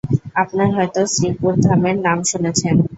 আপনার 0.35 0.69
হয়তো 0.75 1.01
শ্রীপুরধামের 1.13 1.97
নাম 2.05 2.17
শুনেছেন? 2.29 2.75